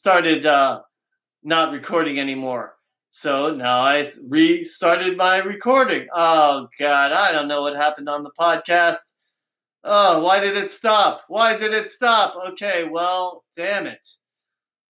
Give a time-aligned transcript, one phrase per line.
[0.00, 0.80] started uh,
[1.42, 2.74] not recording anymore.
[3.10, 6.08] So now I restarted my recording.
[6.10, 9.12] Oh God, I don't know what happened on the podcast.
[9.84, 11.24] Oh, why did it stop?
[11.28, 12.34] Why did it stop?
[12.52, 14.08] Okay, well, damn it.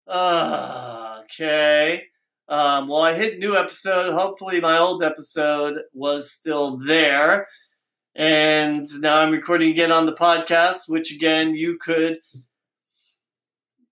[0.07, 2.05] Uh, okay.
[2.49, 4.15] Um, well, I hit new episode.
[4.15, 7.49] Hopefully, my old episode was still there.
[8.15, 12.19] And now I'm recording again on the podcast, which again, you could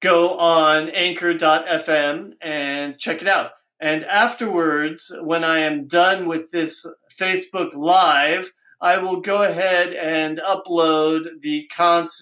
[0.01, 3.53] go on anchor.fm and check it out.
[3.81, 6.87] And afterwards, when I am done with this
[7.19, 12.13] Facebook Live, I will go ahead and upload the content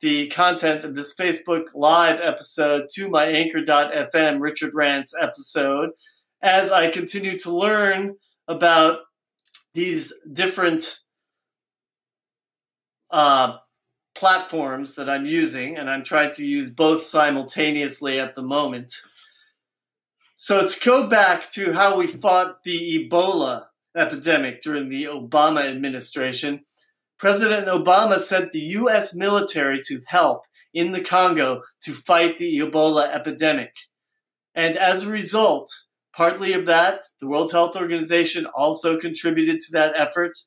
[0.00, 5.90] the content of this Facebook Live episode to my anchor.fm Richard Rants episode
[6.42, 8.16] as I continue to learn
[8.48, 8.98] about
[9.74, 10.98] these different
[13.12, 13.58] uh,
[14.22, 18.94] platforms that I'm using, and I'm trying to use both simultaneously at the moment.
[20.36, 26.60] So, to go back to how we fought the Ebola epidemic during the Obama administration,
[27.18, 29.12] President Obama sent the U.S.
[29.12, 33.74] military to help in the Congo to fight the Ebola epidemic.
[34.54, 35.68] And as a result,
[36.14, 40.38] partly of that, the World Health Organization also contributed to that effort.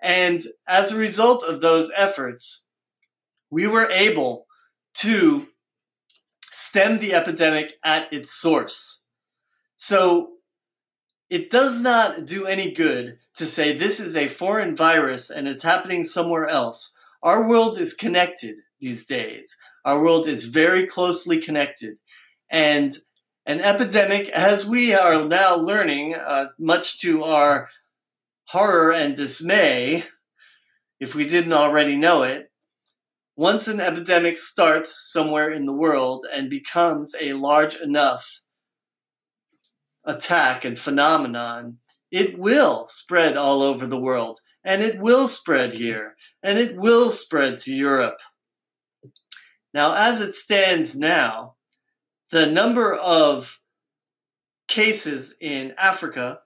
[0.00, 2.66] And as a result of those efforts,
[3.50, 4.46] we were able
[4.94, 5.48] to
[6.50, 9.04] stem the epidemic at its source.
[9.76, 10.34] So
[11.28, 15.62] it does not do any good to say this is a foreign virus and it's
[15.62, 16.94] happening somewhere else.
[17.22, 19.56] Our world is connected these days.
[19.84, 21.96] Our world is very closely connected.
[22.50, 22.96] And
[23.46, 27.68] an epidemic, as we are now learning, uh, much to our
[28.48, 30.04] horror and dismay,
[30.98, 32.49] if we didn't already know it,
[33.40, 38.42] once an epidemic starts somewhere in the world and becomes a large enough
[40.04, 41.78] attack and phenomenon,
[42.10, 44.38] it will spread all over the world.
[44.62, 46.16] And it will spread here.
[46.42, 48.18] And it will spread to Europe.
[49.72, 51.54] Now, as it stands now,
[52.30, 53.58] the number of
[54.68, 56.40] cases in Africa,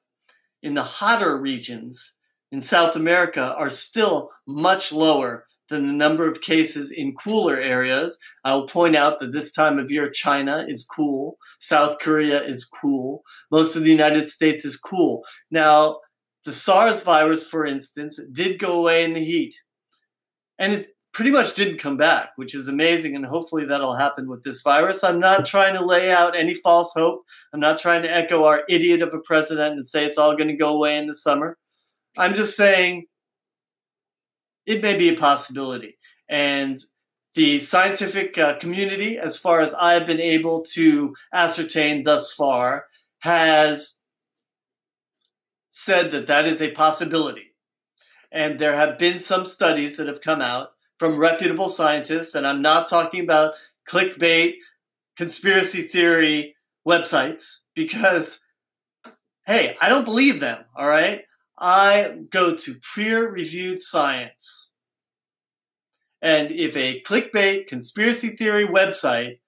[0.62, 2.14] in the hotter regions,
[2.52, 8.18] in South America, are still much lower than the number of cases in cooler areas.
[8.44, 12.64] I will point out that this time of year, China is cool, South Korea is
[12.64, 15.24] cool, most of the United States is cool.
[15.50, 16.00] Now,
[16.44, 19.54] the SARS virus, for instance, did go away in the heat.
[20.58, 23.16] And it pretty much didn't come back, which is amazing.
[23.16, 25.02] And hopefully that'll happen with this virus.
[25.02, 27.22] I'm not trying to lay out any false hope.
[27.52, 30.48] I'm not trying to echo our idiot of a president and say it's all going
[30.48, 31.56] to go away in the summer.
[32.18, 33.06] I'm just saying
[34.66, 35.98] it may be a possibility.
[36.28, 36.78] And
[37.34, 42.86] the scientific uh, community, as far as I've been able to ascertain thus far,
[43.20, 44.02] has
[45.68, 47.54] said that that is a possibility.
[48.30, 52.62] And there have been some studies that have come out from reputable scientists, and I'm
[52.62, 53.54] not talking about
[53.88, 54.56] clickbait,
[55.16, 56.54] conspiracy theory
[56.86, 58.44] websites, because,
[59.46, 61.24] hey, I don't believe them, all right?
[61.58, 64.72] I go to peer reviewed science.
[66.20, 69.40] And if a clickbait conspiracy theory website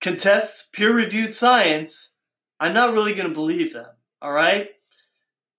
[0.00, 2.14] contests peer reviewed science,
[2.58, 3.90] I'm not really going to believe them.
[4.22, 4.70] All right?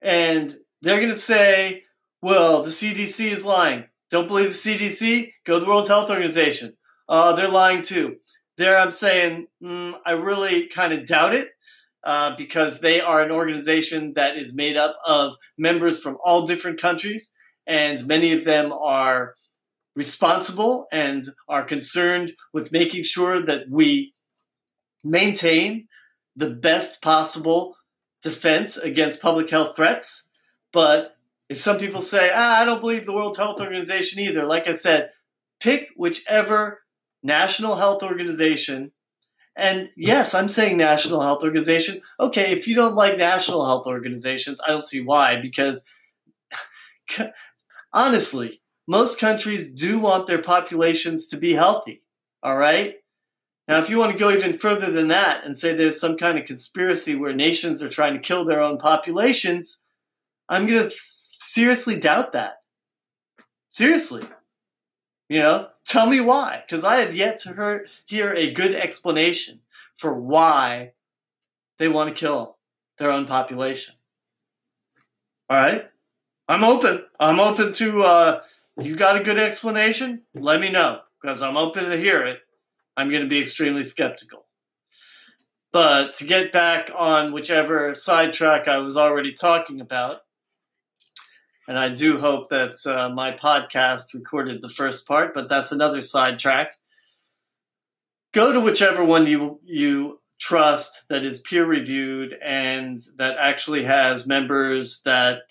[0.01, 1.83] And they're going to say,
[2.21, 3.85] well, the CDC is lying.
[4.09, 5.31] Don't believe the CDC?
[5.45, 6.75] Go to the World Health Organization.
[7.07, 8.17] Uh, they're lying too.
[8.57, 11.49] There, I'm saying, mm, I really kind of doubt it
[12.07, 16.81] uh, because they are an organization that is made up of members from all different
[16.81, 17.35] countries,
[17.67, 19.33] and many of them are
[19.93, 24.13] responsible and are concerned with making sure that we
[25.03, 25.89] maintain
[26.33, 27.75] the best possible
[28.23, 30.29] defense against public health threats.
[30.71, 31.17] But
[31.49, 34.71] if some people say, ah, I don't believe the World Health Organization either, like I
[34.71, 35.11] said,
[35.59, 36.83] pick whichever
[37.21, 38.93] national health organization
[39.57, 42.01] and yes, I'm saying National Health Organization.
[42.19, 45.89] Okay, if you don't like national health organizations, I don't see why, because
[47.93, 52.03] honestly, most countries do want their populations to be healthy.
[52.43, 52.97] All right?
[53.67, 56.37] Now, if you want to go even further than that and say there's some kind
[56.37, 59.83] of conspiracy where nations are trying to kill their own populations,
[60.47, 62.57] I'm going to seriously doubt that.
[63.69, 64.23] Seriously.
[65.29, 69.61] You know, Tell me why, because I have yet to hear, hear a good explanation
[69.95, 70.91] for why
[71.79, 72.57] they want to kill
[72.97, 73.95] their own population.
[75.49, 75.89] All right?
[76.49, 77.05] I'm open.
[77.21, 78.41] I'm open to, uh,
[78.77, 80.23] you got a good explanation?
[80.35, 82.39] Let me know, because I'm open to hear it.
[82.97, 84.45] I'm going to be extremely skeptical.
[85.71, 90.21] But to get back on whichever sidetrack I was already talking about,
[91.67, 96.01] and I do hope that uh, my podcast recorded the first part, but that's another
[96.01, 96.75] sidetrack.
[98.33, 104.27] Go to whichever one you you trust that is peer reviewed and that actually has
[104.27, 105.41] members that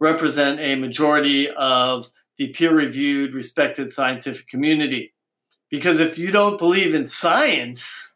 [0.00, 2.08] represent a majority of
[2.38, 5.12] the peer reviewed, respected scientific community.
[5.70, 8.14] Because if you don't believe in science,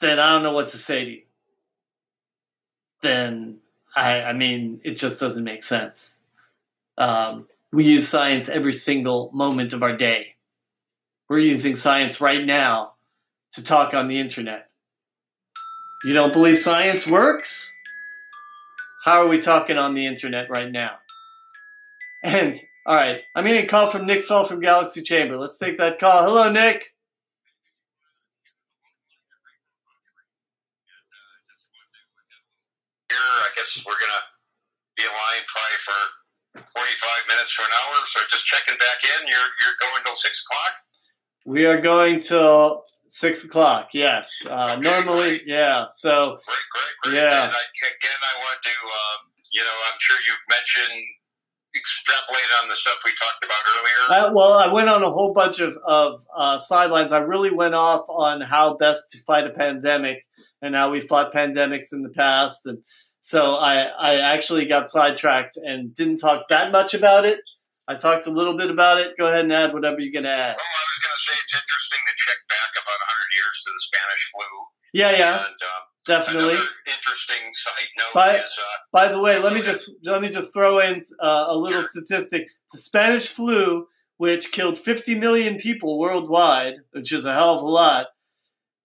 [0.00, 1.22] then I don't know what to say to you.
[3.02, 3.60] Then,
[3.96, 6.18] I, I mean, it just doesn't make sense.
[6.98, 10.34] Um, we use science every single moment of our day.
[11.28, 12.92] We're using science right now
[13.52, 14.68] to talk on the internet.
[16.04, 17.72] You don't believe science works?
[19.04, 20.98] How are we talking on the internet right now?
[22.22, 22.54] And
[22.86, 25.36] all right, I'm getting a call from Nick Fell from Galaxy Chamber.
[25.36, 26.22] Let's take that call.
[26.22, 26.92] Hello, Nick.
[33.08, 34.22] Here, I guess we're gonna
[34.96, 36.00] be in line probably for
[36.62, 37.96] 45 minutes to an hour.
[38.06, 39.26] So just checking back in.
[39.28, 40.72] You're you're going till six o'clock.
[41.46, 43.90] We are going till six o'clock.
[43.94, 44.42] Yes.
[44.48, 45.46] Uh, Okay, normally, great.
[45.46, 45.86] yeah.
[45.90, 47.14] So Great, great, great.
[47.22, 47.44] Yeah.
[47.44, 49.18] And I, again, I want to, um,
[49.52, 51.04] you know, I'm sure you've mentioned
[51.76, 54.28] extrapolate on the stuff we talked about earlier.
[54.28, 57.12] Uh, well, I went on a whole bunch of, of uh, sidelines.
[57.12, 60.24] I really went off on how best to fight a pandemic
[60.62, 62.64] and how we fought pandemics in the past.
[62.66, 62.78] And
[63.26, 67.40] so I, I actually got sidetracked and didn't talk that much about it.
[67.88, 69.18] I talked a little bit about it.
[69.18, 70.54] Go ahead and add whatever you're going to add.
[70.54, 73.70] well, I was going to say it's interesting to check back about 100 years to
[73.74, 74.46] the Spanish flu.
[74.92, 76.54] Yeah, yeah, And, um, definitely.
[76.86, 80.54] Interesting side note But- is uh, By the way, let me just let me just
[80.54, 82.46] throw in uh, a little statistic.
[82.72, 83.88] The Spanish flu,
[84.18, 88.06] which killed 50 million people worldwide, which is a hell of a lot,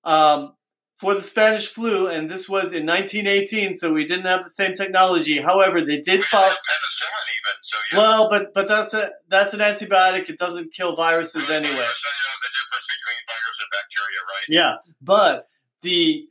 [0.04, 0.54] um,
[1.02, 4.74] for the Spanish flu, and this was in 1918, so we didn't have the same
[4.76, 5.42] technology.
[5.42, 6.46] However, they did follow.
[6.46, 7.56] penicillin even.
[7.62, 7.98] So yeah.
[7.98, 10.30] Well, but but that's a that's an antibiotic.
[10.30, 11.72] It doesn't kill viruses anyway.
[11.74, 14.46] The difference between virus and bacteria, right?
[14.48, 15.48] Yeah, but
[15.82, 16.28] the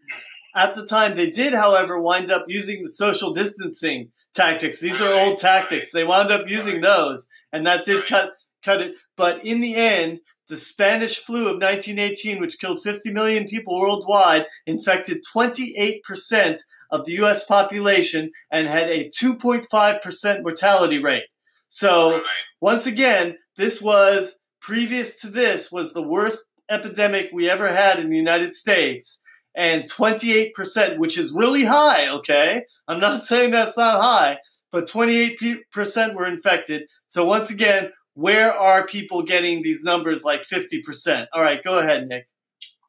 [0.55, 4.79] at the time they did, however, wind up using the social distancing tactics.
[4.81, 5.91] These are old tactics.
[5.91, 6.83] They wound up using Right.
[6.85, 8.07] those, and that did Right.
[8.09, 8.33] cut
[8.65, 8.95] cut it.
[9.17, 10.21] But in the end,
[10.51, 17.07] the Spanish flu of 1918, which killed 50 million people worldwide, infected 28 percent of
[17.07, 17.45] the U.S.
[17.45, 21.25] population and had a 2.5 percent mortality rate.
[21.69, 22.23] So Right.
[22.61, 28.09] once again, this was previous to this was the worst epidemic we ever had in
[28.11, 29.23] the United States,
[29.55, 32.09] and 28%, which is really high.
[32.09, 34.39] Okay, I'm not saying that's not high,
[34.73, 36.83] but 28% were infected.
[37.07, 41.27] So once again, where are people getting these numbers like 50%?
[41.33, 42.27] All right, go ahead, Nick.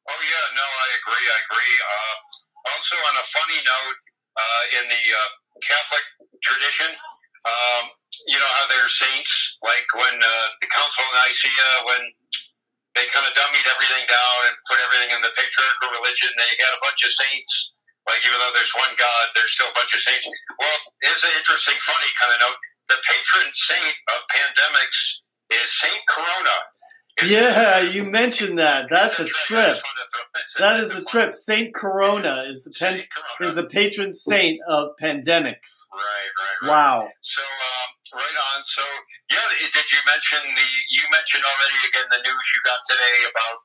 [0.10, 1.26] Oh yeah, no, I agree.
[1.30, 1.76] I agree.
[1.82, 2.16] Uh,
[2.74, 3.98] also, on a funny note,
[4.36, 5.30] uh, in the uh,
[5.62, 6.06] Catholic
[6.42, 6.90] tradition,
[7.46, 7.84] um,
[8.28, 12.04] you know how there's saints, like when uh, the Council of Nicaea, when
[12.98, 16.74] they kind of dummied everything down and put everything in the patriarchal religion, they had
[16.76, 17.78] a bunch of saints.
[18.10, 20.26] Like even though there's one God, there's still a bunch of saints.
[20.58, 22.60] Well, it's an interesting, funny kind of note.
[22.90, 26.58] The patron saint of pandemics is Saint Corona.
[27.18, 28.88] It's- Yeah, you mentioned that.
[28.90, 29.76] That's a trip.
[29.76, 31.36] just wanted to- it's That is a trip.
[31.36, 33.50] Saint Corona is the pen, Corona.
[33.50, 35.86] is the patron saint of pandemics.
[35.94, 36.70] Right, right, right.
[36.70, 37.10] Wow.
[37.22, 38.66] So, um, right on.
[38.66, 38.82] So,
[39.30, 40.68] yeah, did you mention the?
[40.90, 43.60] You mentioned already again the news you got today about.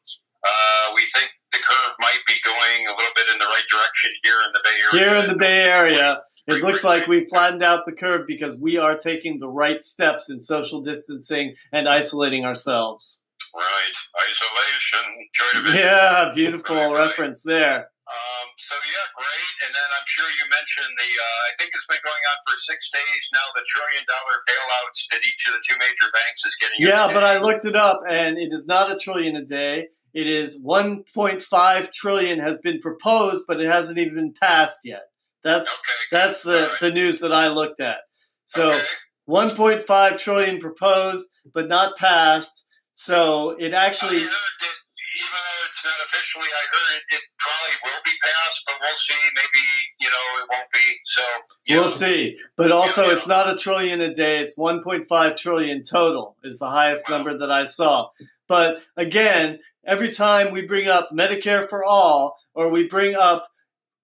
[0.46, 4.10] Uh, we think the curve might be going a little bit in the right direction
[4.22, 5.10] here in the Bay Area.
[5.10, 8.78] Here in the Bay Area, it looks like we flattened out the curve because we
[8.78, 13.22] are taking the right steps in social distancing and isolating ourselves.
[13.54, 15.28] Right, isolation.
[15.34, 15.78] Joy of it.
[15.80, 17.06] Yeah, beautiful Right, right.
[17.08, 17.88] reference there.
[18.06, 19.54] Um, so yeah, great.
[19.66, 21.10] And then I'm sure you mentioned the.
[21.10, 23.42] Uh, I think it's been going on for six days now.
[23.56, 26.78] The trillion dollar bailouts that each of the two major banks is getting.
[26.78, 27.24] Yeah, but.
[27.24, 29.88] I looked it up and it is not a trillion a day.
[30.20, 35.02] It is 1.5 trillion has been proposed, but it hasn't even been passed yet.
[35.44, 36.06] That's Okay.
[36.10, 36.80] that's the, Alright.
[36.80, 37.98] the news that I looked at.
[38.46, 38.80] So Okay.
[39.28, 42.64] 1.5 trillion proposed, but not passed.
[42.92, 48.12] So it actually, even though it's not officially, I heard it, it probably will be
[48.24, 49.14] passed, but we'll see.
[49.34, 49.64] Maybe
[50.00, 50.96] you know it won't be.
[51.04, 51.22] So
[51.68, 52.38] we'll know, see.
[52.56, 53.12] But also, yeah.
[53.12, 54.38] it's not a trillion a day.
[54.38, 57.16] It's 1.5 trillion total is the highest Wow.
[57.18, 58.08] number that I saw.
[58.48, 63.48] But again, every time we bring up Medicare for all or we bring up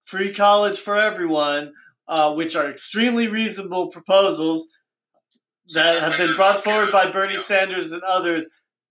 [0.03, 1.73] free college for everyone,
[2.07, 4.69] uh, which are extremely reasonable proposals
[5.73, 8.49] that have been brought forward by Bernie Sanders and others,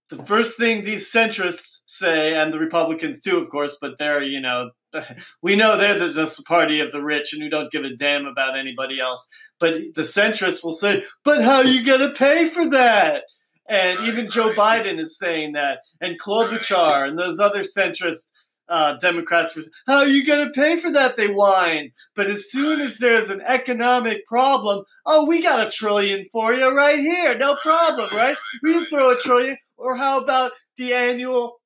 [0.09, 4.41] the first thing these centrists say, and the Republicans too, of course, but they're, you
[4.41, 4.71] know,
[5.41, 7.95] we know they're the, just a party of the rich and who don't give a
[7.95, 9.27] damn about anybody else.
[9.59, 13.23] But the centrists will say, but how are you going to pay for that?
[13.67, 14.53] And even Joe.
[14.53, 15.79] Biden is saying that.
[16.01, 18.29] And Klobuchar and those other centrist
[18.69, 21.17] uh, Democrats were, how are you going to pay for that?
[21.17, 21.91] They whine.
[22.15, 26.73] But as soon as there's an economic problem, oh, we got a trillion for you
[26.73, 27.37] right here.
[27.37, 28.37] No problem, right?
[28.61, 29.57] We can throw a trillion.
[29.77, 31.59] Or how about the annual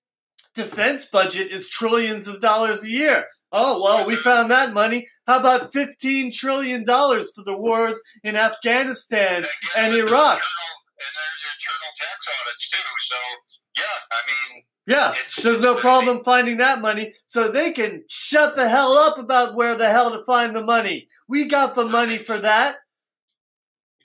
[0.56, 3.25] defense budget is trillions of dollars a year?
[3.51, 5.08] Oh, well, we found that money.
[5.25, 9.46] How about $15 trillion for the wars in Afghanistan
[9.77, 10.42] and Iraq?
[10.42, 10.42] And
[11.58, 12.90] internal tax audits, too.
[13.00, 13.18] So,
[13.78, 18.70] yeah, I mean, yeah, there's no problem finding that money, so they can shut the
[18.70, 21.08] hell up about where the hell to find the money.
[21.28, 22.78] We got the money for that,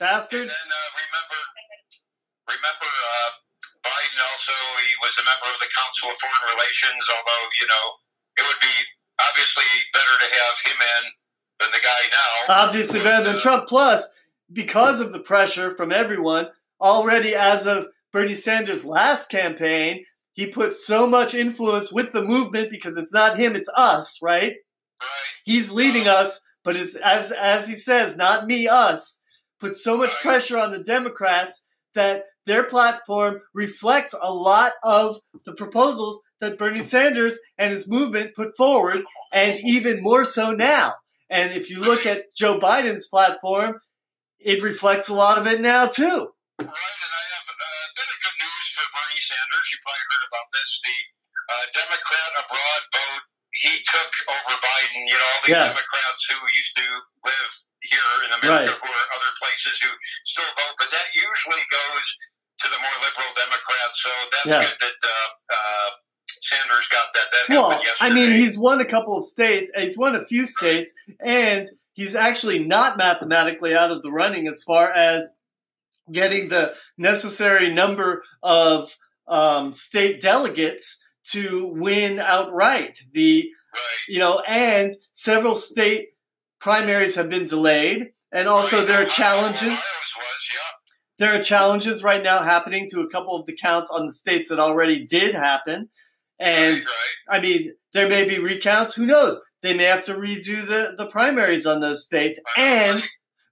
[0.01, 0.51] bastards.
[0.51, 1.41] And then, uh, remember,
[2.51, 3.31] remember, uh,
[3.87, 7.03] Biden also he was a member of the Council of Foreign Relations.
[7.11, 7.87] Although you know,
[8.39, 8.77] it would be
[9.31, 11.03] obviously better to have him in
[11.63, 12.33] than the guy now.
[12.67, 13.69] Obviously better than uh, Trump.
[13.71, 14.09] Plus,
[14.53, 16.51] because of the pressure from everyone,
[16.83, 22.71] already as of Bernie Sanders' last campaign, he put so much influence with the movement
[22.71, 24.55] because it's not him, it's us, right?
[25.45, 29.23] He's leading uh, us, but it's as as he says, not me, us.
[29.61, 35.55] Put so much pressure on the Democrats that their platform reflects a lot of the
[35.55, 40.95] proposals that Bernie Sanders and his movement put forward, and even more so now.
[41.31, 43.81] And if you look at Joe Biden's platform,
[44.39, 46.31] it reflects a lot of it now too.
[46.69, 49.66] Right, and I have a bit of good news for Bernie Sanders.
[49.73, 50.71] You probably heard about this.
[50.83, 50.99] The
[51.52, 55.04] uh, Democrat abroad vote he took over Biden.
[55.04, 55.69] You know, all the yeah.
[55.71, 56.87] Democrats who used to
[57.26, 57.50] live
[57.85, 58.88] here in America right.
[58.88, 59.90] or other places who
[60.25, 62.07] still vote, but that usually goes
[62.62, 63.97] to the more liberal Democrats.
[64.00, 64.62] So that's yeah.
[64.62, 65.90] good that uh, uh,
[66.40, 67.28] Sanders got that.
[67.33, 69.71] That well, I mean, he's won a couple of states.
[69.76, 74.62] He's won a few states, and he's actually not mathematically out of the running as
[74.62, 75.37] far as
[76.11, 78.97] getting the necessary number of
[79.29, 82.99] um, state delegates to win outright.
[83.13, 83.49] The
[84.09, 86.09] you know, and several state
[86.61, 89.83] primaries have been delayed, and also there are challenges.
[91.19, 94.49] There are challenges right now happening to a couple of the counts on the states
[94.49, 95.89] that already did happen,
[96.39, 96.83] and
[97.29, 98.95] I mean there may be recounts.
[98.95, 99.41] Who knows?
[99.63, 103.03] They may have to redo the the primaries on those states, and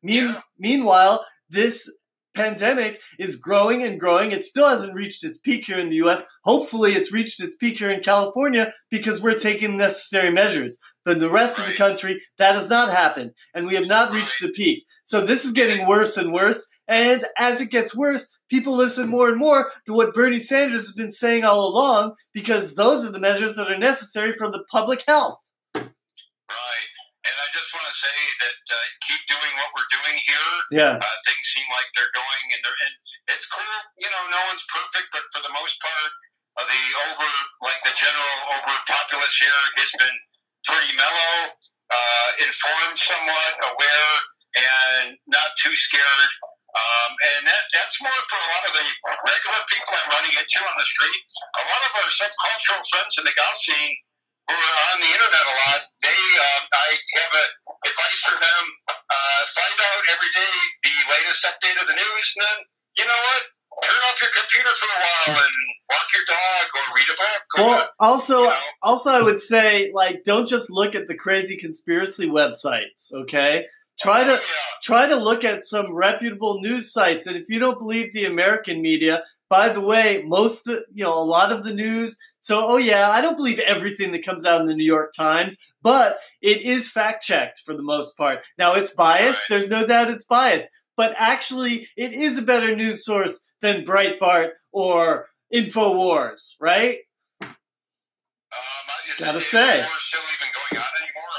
[0.02, 1.92] mean, meanwhile, this
[2.34, 4.32] pandemic is growing and growing.
[4.32, 6.24] It still hasn't reached its peak here in the US.
[6.44, 10.78] Hopefully, it's reached its peak here in California because we're taking necessary measures.
[11.04, 14.12] But in the rest of the country, that has not happened, and we have not
[14.12, 14.84] reached the peak.
[15.02, 16.68] So this is getting worse and worse.
[16.86, 20.92] And as it gets worse, people listen more and more to what Bernie Sanders has
[20.92, 25.02] been saying all along because those are the measures that are necessary for the public
[25.08, 25.38] health.
[27.70, 27.82] Right.
[27.82, 30.50] And I just want to say that uh, keep doing what we're doing here.
[30.74, 30.94] Yeah.
[30.98, 32.94] Uh, things seem like they're going, and they're and
[33.36, 33.76] it's cool.
[34.00, 36.10] You know, no one's perfect, but for the most part,
[36.58, 37.30] uh, the over
[37.62, 40.16] like the general over populace here has been
[40.66, 41.34] pretty mellow,
[41.94, 44.12] uh, informed, somewhat aware,
[44.58, 46.30] and not too scared.
[46.70, 48.86] Um, and that, that's more for a lot of the
[49.26, 51.22] regular people I'm running into on the street.
[51.58, 53.94] A lot of our subcultural friends in the goth scene
[54.50, 56.88] who are on the internet a lot, they uh, I
[57.22, 57.44] have a
[57.86, 58.64] advice for them.
[58.90, 62.58] Uh, find out every day the latest update of the news, and then
[62.98, 63.42] you know what?
[63.86, 65.56] Turn off your computer for a while and
[65.88, 67.42] walk your dog or read a book.
[67.56, 68.56] well, also, you know.
[68.82, 73.12] also, I would say like don't just look at the crazy conspiracy websites.
[73.14, 73.66] Okay,
[74.00, 74.40] try to
[74.82, 78.82] try to look at some reputable news sites, and if you don't believe the American
[78.82, 83.10] media, by the way, most you know a lot of the news so, oh yeah,
[83.10, 86.90] I don't believe everything that comes out in the New York Times, but it is
[86.90, 88.40] fact checked for the most part.
[88.58, 89.42] Now, it's biased.
[89.42, 89.58] Right.
[89.58, 94.52] There's no doubt it's biased, but actually, it is a better news source than Breitbart
[94.72, 96.96] or Infowars, right?
[97.42, 97.54] Um,
[99.18, 99.84] Gotta say.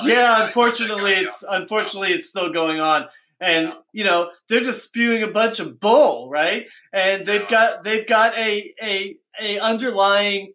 [0.04, 3.08] Yeah, unfortunately, it's unfortunately it's still going on
[3.40, 8.08] and you know they're just spewing a bunch of bull right and they've got they've
[8.08, 10.54] got a a a underlying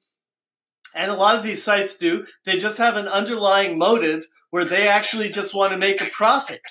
[0.97, 4.89] and a lot of these sites do, they just have an underlying motive where they
[4.89, 6.63] actually just want to make a profit.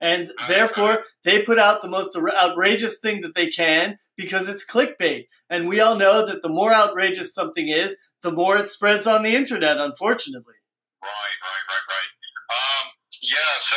[0.00, 5.26] And therefore, they put out the most outrageous thing that they can because it's clickbait.
[5.50, 9.22] And we all know that the more outrageous something is, the more it spreads on
[9.22, 10.54] the internet, unfortunately.
[11.02, 12.10] Right, right, right, right.
[12.50, 13.76] Um, yeah, so,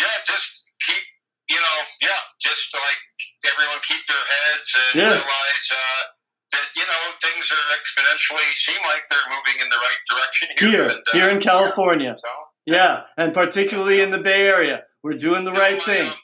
[0.00, 1.02] yeah, just keep,
[1.48, 5.08] you know, yeah, just like everyone keep their heads and yeah.
[5.08, 6.17] realize, uh,
[6.52, 10.70] that you know things are exponentially seem like they're moving in the right direction here.
[10.70, 12.16] Here, and, uh, here in California.
[12.16, 12.28] So,
[12.66, 14.84] Yeah, and particularly in the Bay Area.
[15.02, 16.06] We're doing the right thing.
[16.08, 16.18] um,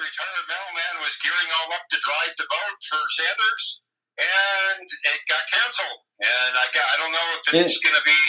[0.00, 3.64] retired mailman was gearing all up to drive to vote for Sanders,
[4.16, 6.00] and it got canceled.
[6.20, 8.22] And I got, I don't know if it's going to be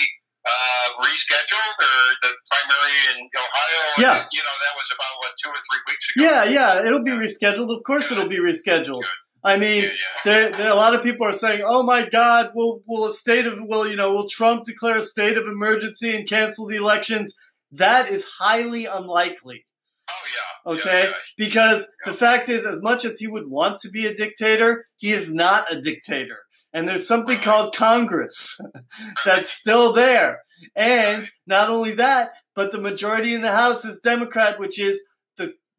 [0.47, 3.81] uh, rescheduled or the primary in Ohio.
[4.00, 4.17] Yeah.
[4.31, 6.19] you know that was about what two or three weeks ago.
[6.23, 7.71] Yeah, yeah, it'll be rescheduled.
[7.71, 9.05] Of course, it'll be rescheduled.
[9.43, 10.21] I mean, yeah, yeah.
[10.24, 13.45] there, there, a lot of people are saying, "Oh my God, will will a state
[13.45, 17.33] of will you know will Trump declare a state of emergency and cancel the elections?"
[17.71, 19.65] That is highly unlikely.
[20.10, 20.74] Oh yeah.
[20.74, 24.13] Okay, Yeah, because the fact is, as much as he would want to be a
[24.13, 26.39] dictator, he is not a dictator,
[26.74, 28.60] and there's something called Congress
[29.25, 30.41] that's still there.
[30.75, 35.01] And not only that, but the majority in the House is Democrat, which is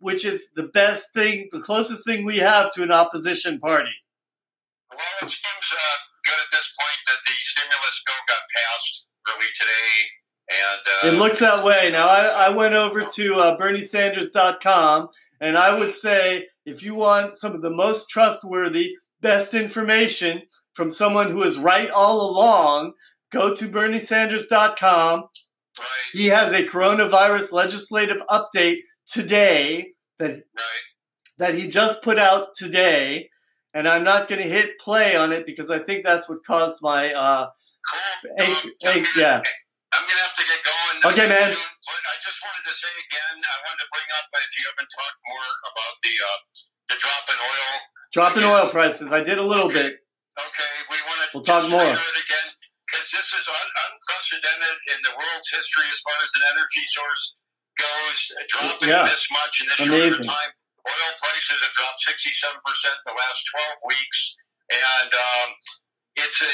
[0.02, 3.94] which is the best thing, the closest thing we have to an opposition party.
[4.90, 9.47] Well, it seems uh, good at this point that the stimulus bill got passed early
[9.54, 10.11] today,
[10.50, 11.90] and uh, It looks that way.
[11.92, 15.09] Now, I, I went over to uh, BernieSanders.com,
[15.40, 20.42] and I would say if you want some of the most trustworthy, best information
[20.75, 22.94] from someone who is right all along,
[23.30, 25.21] go to BernieSanders.com.
[25.21, 29.91] right, He has a coronavirus legislative update today
[30.23, 30.85] that right.
[31.38, 33.29] that he just put out today,
[33.75, 36.79] and I'm not going to hit play on it because I think that's what caused
[36.83, 37.47] my uh,
[37.83, 38.38] Cool.
[38.47, 38.71] ache,
[39.02, 39.43] ache, yeah.
[39.93, 40.97] I'm gonna have to get going.
[41.12, 41.50] Okay, man.
[41.50, 44.64] soon, But I just wanted to say again, I wanted to bring up if you
[44.71, 46.38] haven't talked more about the uh,
[46.88, 47.71] the drop in oil.
[48.14, 49.11] Drop in oil prices.
[49.12, 49.99] I did a little bit.
[49.99, 51.83] Okay, we want to We'll talk more.
[51.85, 52.49] it again
[52.88, 57.25] because this is un- unprecedented in the world's history as far as an energy source
[57.79, 58.21] goes.
[58.49, 59.05] Dropping Yeah.
[59.09, 60.25] this much in this Amazing.
[60.25, 60.52] short of time.
[60.83, 64.21] Oil prices have dropped 67% in the last 12 weeks.
[64.73, 65.49] And um,
[66.17, 66.50] it's a,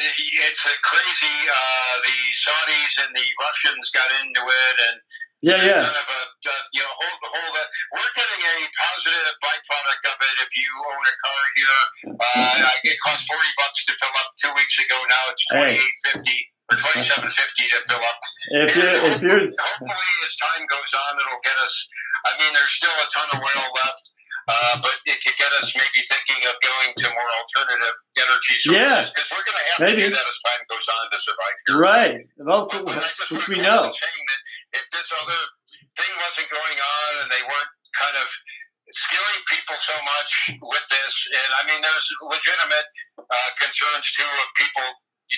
[0.49, 1.37] it's a crazy.
[1.49, 4.97] Uh, the Saudis and the Russians got into it, and
[5.41, 5.83] Yeah, yeah.
[5.87, 7.69] kind of a uh, you know hold hold that.
[7.95, 10.37] We're getting a positive byproduct of it.
[10.47, 11.81] If you own a car here,
[12.19, 14.99] uh, it cost forty bucks to fill up two weeks ago.
[15.11, 15.55] Now it's Hey.
[15.59, 16.39] twenty eight fifty
[16.71, 18.21] or twenty seven fifty to fill up.
[18.69, 21.75] If you if you're hopefully, as time goes on, it'll get us.
[22.27, 24.05] I mean, there's still a ton of oil left.
[24.49, 28.81] Uh, but it could get us maybe thinking of going to more alternative energy sources
[28.81, 29.05] Yeah.
[29.05, 30.01] because we're going to have Maybe.
[30.01, 31.77] to do that as time goes on to survive here.
[31.77, 33.93] right, well, But just which we know.
[33.93, 34.41] Saying that
[34.81, 35.37] if this other
[36.01, 38.29] thing wasn't going on and they weren't kind of
[38.89, 42.89] scaring people so much with this, and I mean, there's legitimate
[43.21, 44.89] uh, concerns too of people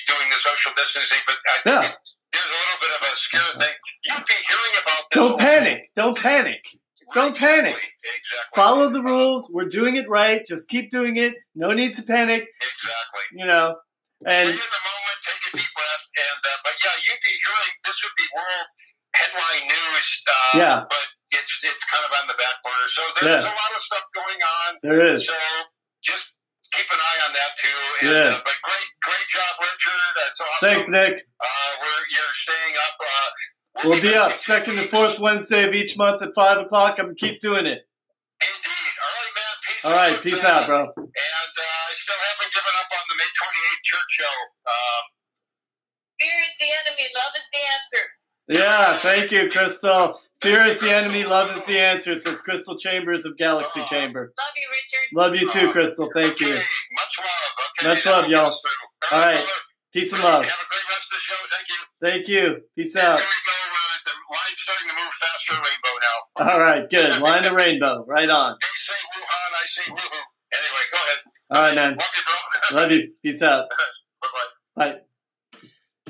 [0.07, 1.95] doing the social distancing, but I think Yeah.
[2.33, 3.77] there's a little bit of a scare thing.
[4.05, 5.15] You'd be hearing about this.
[5.19, 5.91] Don't panic.
[5.97, 6.63] Don't panic.
[7.13, 7.95] Don't Exactly, panic.
[8.05, 8.55] Exactly.
[8.55, 9.51] Follow the rules.
[9.53, 10.47] We're doing it right.
[10.47, 11.35] Just keep doing it.
[11.57, 12.47] No need to panic.
[12.63, 13.25] Exactly.
[13.35, 13.81] You know.
[14.27, 17.35] And Stay in the moment, take a deep breath, and uh, but yeah, you'd be
[17.41, 18.69] hearing this would be world
[19.17, 20.09] headline news.
[20.29, 20.77] Uh, Yeah.
[20.87, 22.87] But it's it's kind of on the back burner.
[22.87, 23.51] So there's Yeah.
[23.51, 24.79] a lot of stuff going on.
[24.85, 25.27] there is.
[25.27, 25.35] So
[26.05, 26.37] just
[26.71, 27.81] keep an eye on that too.
[28.05, 28.37] And, Yeah.
[28.39, 28.55] uh, but
[29.31, 30.03] job, Richard.
[30.19, 30.63] That's awesome.
[30.69, 31.15] Thanks, Nick.
[31.39, 32.97] Uh, we're you're staying up.
[33.01, 33.31] Uh,
[33.87, 36.99] We'll be up second two second to fourth Wednesday of each month at five o'clock.
[36.99, 37.87] I'm gonna keep doing it.
[38.43, 38.95] Indeed.
[38.99, 39.55] All right, man.
[39.65, 40.23] Peace All right, out.
[40.27, 40.81] peace out, bro.
[40.91, 44.37] And uh, I still haven't given up on the May 28th church show.
[44.67, 45.05] Um,
[46.19, 48.05] Fear is the enemy, love is the answer.
[48.51, 50.19] Yeah, thank you, Crystal.
[50.41, 54.33] Fear is the enemy, love is the answer, says Crystal Chambers of Galaxy Chamber.
[54.37, 55.09] Love you, Richard.
[55.15, 56.11] Love you too, Crystal.
[56.13, 56.49] Thank you.
[56.49, 57.67] Much love.
[57.79, 58.47] Okay, Much love, y'all.
[58.47, 58.63] us.
[59.13, 59.47] All right.
[59.93, 60.45] Peace and love.
[60.45, 61.35] Have a great rest of the show.
[61.49, 61.77] Thank you.
[62.03, 62.63] Thank you.
[62.77, 63.19] Peace Here out.
[63.19, 63.53] we go.
[63.71, 66.53] Uh, the line's starting to move faster rainbow now.
[66.53, 67.23] All right, good.
[67.23, 68.05] Line the rainbow.
[68.05, 68.57] Right on.
[68.61, 70.23] They say Wuhan, I say woohoo.
[70.53, 71.19] Anyway, go ahead.
[71.51, 71.91] All right, man.
[71.97, 72.23] Love you,
[72.73, 72.83] bro.
[72.83, 73.13] Love you.
[73.23, 73.69] Peace out.
[74.23, 74.93] Bye-bye.
[74.93, 74.99] Bye.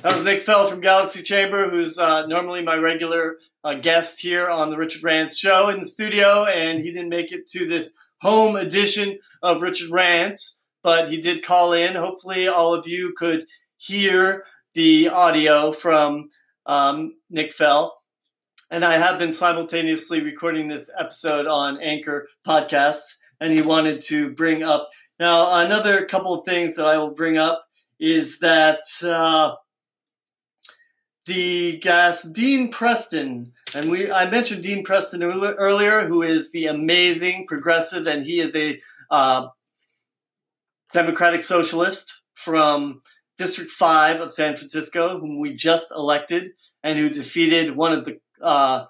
[0.03, 4.49] That was Nick Fell from Galaxy Chamber, who's uh, normally my regular uh, guest here
[4.49, 7.95] on the Richard Rants show in the studio, and he didn't make it to this
[8.23, 11.97] home edition of Richard Rants, but he did call in.
[11.97, 13.45] Hopefully, all of you could
[13.77, 16.31] hear the audio from
[16.65, 17.99] um, Nick Fell.
[18.71, 24.31] And I have been simultaneously recording this episode on Anchor Podcasts, and he wanted to
[24.31, 27.67] bring up now another couple of things that I will bring up
[27.99, 29.57] is that uh,
[31.31, 37.47] the gas Dean Preston, and we I mentioned Dean Preston earlier, who is the amazing
[37.47, 38.81] progressive, and he is a
[39.13, 39.47] uh,
[40.93, 43.01] Democratic Socialist from
[43.39, 46.51] District Five of San Francisco, whom we just elected,
[46.83, 48.87] and who defeated one of the uh,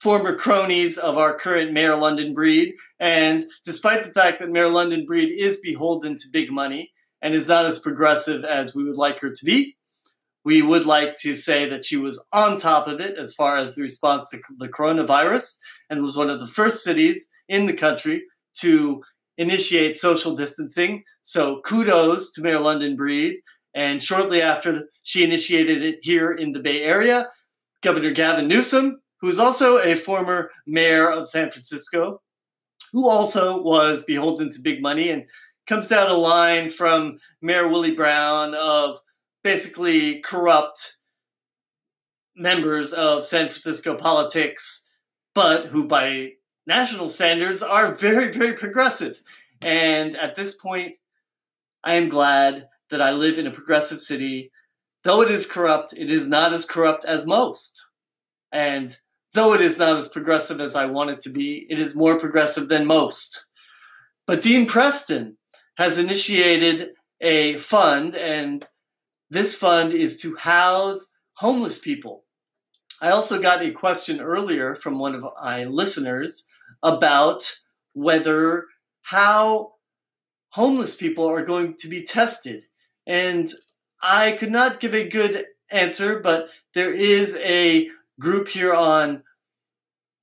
[0.00, 2.74] former cronies of our current Mayor London Breed.
[2.98, 6.90] And despite the fact that Mayor London Breed is beholden to big money,
[7.22, 9.76] and is not as progressive as we would like her to be.
[10.44, 13.74] We would like to say that she was on top of it as far as
[13.74, 15.58] the response to the coronavirus
[15.90, 18.24] and was one of the first cities in the country
[18.58, 19.02] to
[19.36, 21.02] initiate social distancing.
[21.22, 23.40] So kudos to Mayor London Breed.
[23.74, 27.28] And shortly after she initiated it here in the Bay Area,
[27.82, 32.20] Governor Gavin Newsom, who is also a former mayor of San Francisco,
[32.92, 35.28] who also was beholden to big money and
[35.66, 38.98] comes down a line from Mayor Willie Brown of
[39.42, 40.98] basically corrupt
[42.36, 44.88] members of San Francisco politics,
[45.34, 46.30] but who by
[46.66, 49.22] national standards are very, very progressive.
[49.60, 50.96] And at this point,
[51.84, 54.50] I am glad that I live in a progressive city.
[55.02, 57.84] Though it is corrupt, it is not as corrupt as most.
[58.52, 58.96] And
[59.32, 62.18] though it is not as progressive as I want it to be, it is more
[62.18, 63.46] progressive than most.
[64.26, 65.36] But Dean Preston
[65.78, 68.64] has initiated a fund, and
[69.30, 72.24] this fund is to house homeless people.
[73.00, 76.48] I also got a question earlier from one of my listeners
[76.82, 77.54] about
[77.94, 78.66] whether
[79.02, 79.72] how
[80.50, 82.64] homeless people are going to be tested.
[83.06, 83.48] And
[84.02, 87.88] I could not give a good answer, but there is a
[88.18, 89.22] group here on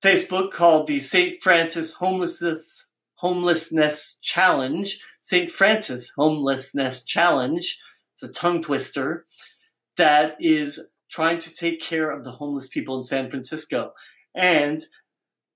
[0.04, 1.42] Facebook called the St.
[1.42, 5.02] Francis Homelessness Homelessness Challenge.
[5.20, 5.52] St.
[5.52, 7.80] Francis Homelessness Challenge.
[8.18, 9.26] It's a tongue twister
[9.96, 13.94] that is trying to take care of the homeless people in San Francisco.
[14.34, 14.82] And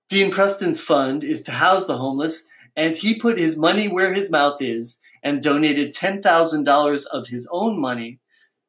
[0.08, 2.46] Dean Preston's fund is to house the homeless,
[2.76, 7.80] and he put his money where his mouth is and donated $10,000 of his own
[7.80, 8.20] money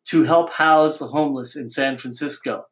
[0.06, 2.64] to help house the homeless in San Francisco.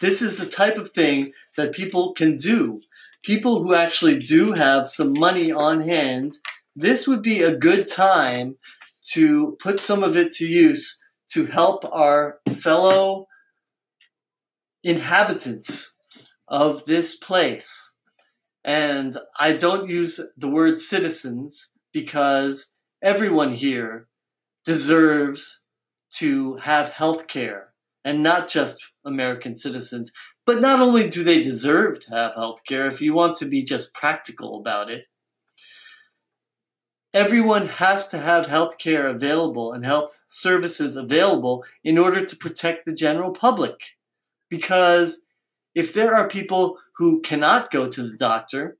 [0.00, 2.82] This is the type of thing that people can do.
[3.22, 6.32] People who actually do have some money on hand,
[6.76, 8.56] this would be a good time
[9.12, 13.26] to put some of it to use to help our fellow
[14.82, 15.96] inhabitants
[16.46, 17.94] of this place.
[18.64, 24.08] And I don't use the word citizens because everyone here
[24.64, 25.64] deserves
[26.10, 27.72] to have health care
[28.04, 30.12] and not just American citizens.
[30.46, 33.62] But not only do they deserve to have health care, if you want to be
[33.62, 35.06] just practical about it,
[37.18, 42.86] everyone has to have health care available and health services available in order to protect
[42.86, 43.96] the general public.
[44.48, 45.26] Because
[45.74, 48.78] if there are people who cannot go to the doctor,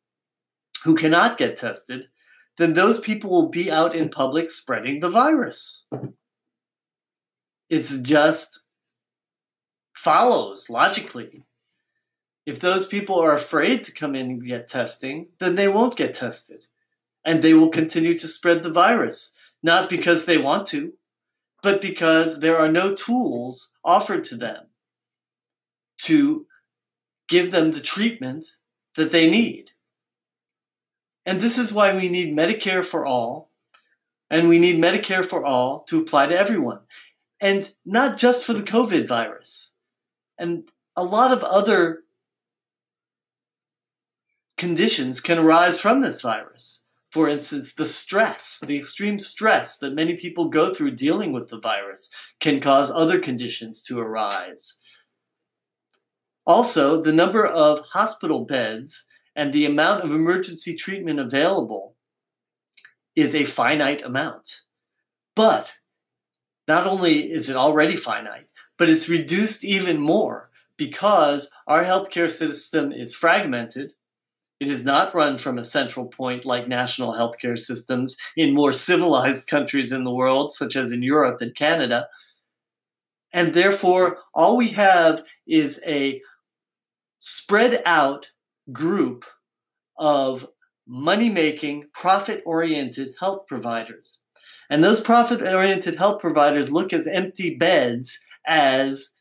[0.85, 2.11] who cannot get tested,
[2.59, 5.85] then those people will be out in public spreading the virus.
[7.69, 8.61] It's just
[9.97, 11.43] follows logically.
[12.47, 16.15] If those people are afraid to come in and get testing, then they won't get
[16.15, 16.67] tested.
[17.25, 20.95] And they will continue to spread the virus, not because they want to,
[21.63, 24.67] but because there are no tools offered to them
[25.99, 26.47] to
[27.29, 28.47] give them the treatment
[28.95, 29.73] that they need.
[31.27, 33.51] And this is why we need Medicare for all,
[34.31, 36.81] and we need Medicare for all to apply to everyone,
[37.41, 39.75] and not just for the COVID virus,
[40.39, 42.05] and a lot of other
[44.57, 46.87] conditions can arise from this virus.
[47.11, 51.59] For instance, the stress, the extreme stress that many people go through dealing with the
[51.59, 54.83] virus can cause other conditions to arise.
[56.47, 61.97] Also, the number of hospital beds and the amount of emergency treatment available
[63.15, 64.63] is a finite amount.
[65.35, 65.75] But
[66.67, 72.93] not only is it already finite, but it's reduced even more because our healthcare system
[72.93, 73.95] is fragmented.
[74.61, 79.49] It is not run from a central point like national healthcare systems in more civilized
[79.49, 82.09] countries in the world, such as in Europe and Canada.
[83.33, 86.21] And therefore, all we have is a
[87.19, 88.31] spread out
[88.73, 89.25] group
[89.97, 90.49] of
[90.87, 94.25] money making, profit oriented health providers.
[94.71, 99.21] And those profit oriented health providers look as empty beds as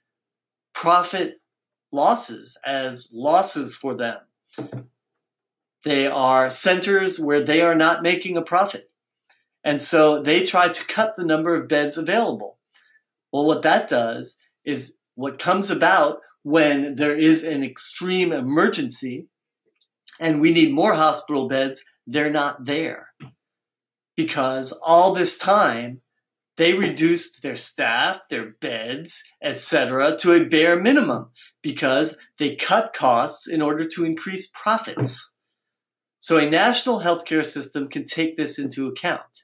[0.73, 1.41] profit
[1.91, 4.17] losses, as losses for them.
[5.87, 8.91] They are centers where they are not making a profit.
[9.63, 12.59] And so they try to cut the number of beds available.
[13.31, 19.27] Well, what that does is what comes about when there is an extreme emergency
[20.19, 23.13] and we need more hospital beds, they're not there.
[24.17, 26.01] Because all this time,
[26.57, 31.29] they reduced their staff, their beds, etc., to a bare minimum
[31.63, 35.35] because they cut costs in order to increase profits.
[36.27, 39.43] So a national healthcare system can take this into account.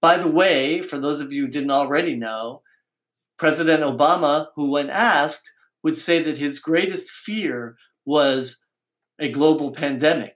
[0.00, 2.62] By the way, for those of you who didn't already know,
[3.36, 8.64] President Obama, who, when asked, would say that his greatest fear was
[9.18, 10.34] a global pandemic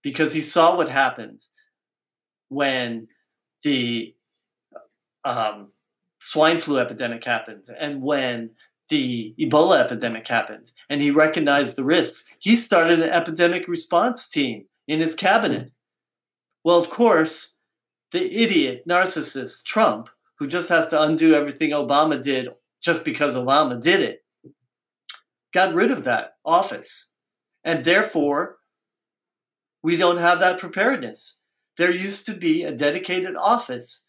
[0.00, 1.40] because he saw what happened
[2.48, 3.08] when
[3.64, 4.14] the
[5.24, 5.72] um,
[6.20, 8.50] swine flu epidemic happened and when
[8.88, 12.28] the Ebola epidemic happened, and he recognized the risks.
[12.38, 15.72] He started an epidemic response team in his cabinet.
[16.64, 17.56] Well, of course,
[18.12, 22.48] the idiot narcissist Trump, who just has to undo everything Obama did
[22.82, 24.24] just because Obama did it,
[25.52, 27.12] got rid of that office.
[27.64, 28.58] And therefore,
[29.82, 31.42] we don't have that preparedness.
[31.76, 34.06] There used to be a dedicated office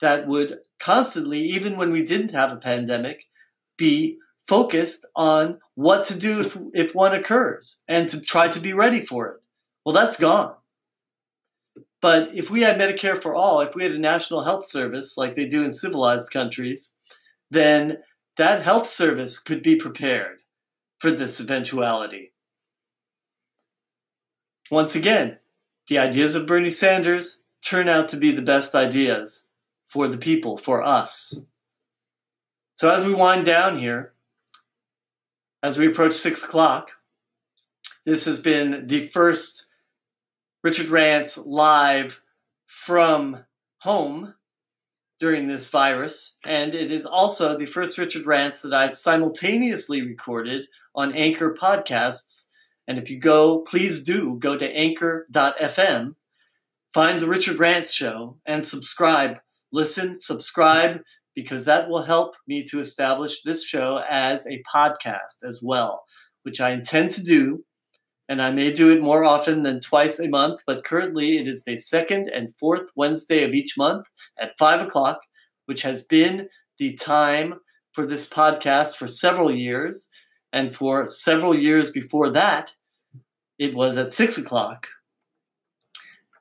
[0.00, 3.24] that would constantly, even when we didn't have a pandemic,
[3.76, 8.72] be focused on what to do if, if one occurs and to try to be
[8.72, 9.42] ready for it.
[9.84, 10.54] Well, that's gone.
[12.00, 15.34] But if we had Medicare for all, if we had a national health service like
[15.34, 16.98] they do in civilized countries,
[17.50, 17.98] then
[18.36, 20.38] that health service could be prepared
[20.98, 22.32] for this eventuality.
[24.70, 25.38] Once again,
[25.88, 29.48] the ideas of Bernie Sanders turn out to be the best ideas
[29.86, 31.40] for the people, for us.
[32.76, 34.12] So as we wind down here,
[35.62, 36.92] as we approach six o'clock,
[38.04, 39.64] this has been the first
[40.62, 42.20] Richard Rants live
[42.66, 43.46] from
[43.78, 44.34] home
[45.18, 50.66] during this virus, and it is also the first Richard Rants that I've simultaneously recorded
[50.94, 52.50] on Anchor Podcasts.
[52.86, 56.14] And if you go, please do go to anchor.fm,
[56.92, 59.40] find the Richard Rants show, and subscribe.
[59.72, 61.00] Listen, subscribe,
[61.36, 66.04] because that will help me to establish this show as a podcast as well,
[66.42, 67.64] which I intend to do.
[68.28, 71.62] And I may do it more often than twice a month, but currently it is
[71.62, 75.20] the second and fourth Wednesday of each month at five o'clock,
[75.66, 77.60] which has been the time
[77.92, 80.10] for this podcast for several years.
[80.52, 82.72] And for several years before that,
[83.58, 84.88] it was at six o'clock.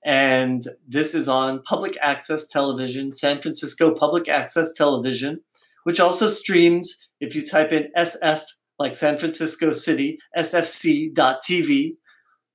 [0.06, 5.42] And this is on public access television, San Francisco Public Access Television,
[5.84, 8.44] which also streams if you type in SF,
[8.78, 11.94] like San Francisco City, sfc.tv,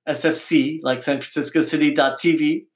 [0.08, 2.66] sfc, like San Francisco City.tv,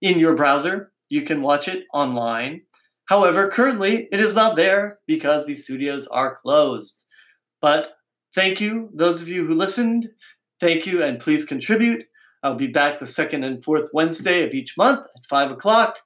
[0.00, 0.92] in your browser.
[1.08, 2.62] You can watch it online.
[3.06, 7.04] However, currently it is not there because the studios are closed.
[7.60, 7.92] But
[8.34, 10.08] thank you, those of you who listened.
[10.60, 12.06] Thank you, and please contribute.
[12.42, 16.00] I'll be back the second and fourth Wednesday of each month at 5 o'clock.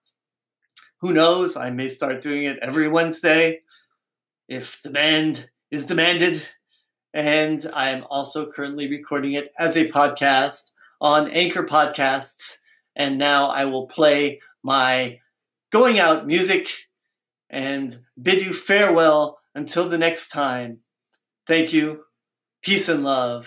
[1.00, 1.56] Who knows?
[1.56, 3.60] I may start doing it every Wednesday
[4.48, 6.42] if demand is demanded.
[7.12, 12.58] And I am also currently recording it as a podcast on Anchor Podcasts.
[12.96, 15.20] And now I will play my
[15.70, 16.68] going out music
[17.50, 20.80] and bid you farewell until the next time.
[21.46, 22.04] Thank you.
[22.62, 23.46] Peace and love.